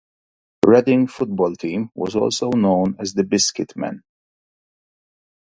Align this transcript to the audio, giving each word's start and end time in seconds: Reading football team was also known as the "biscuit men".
Reading 0.65 1.05
football 1.05 1.53
team 1.53 1.91
was 1.93 2.15
also 2.15 2.49
known 2.49 2.95
as 2.97 3.13
the 3.13 3.23
"biscuit 3.23 3.73
men". 3.77 4.01